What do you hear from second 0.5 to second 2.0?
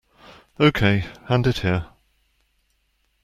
Okay, hand it here.